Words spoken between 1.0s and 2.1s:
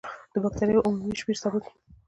شمېر ثابت پاتې کیږي.